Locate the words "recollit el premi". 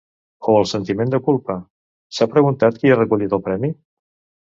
3.01-3.75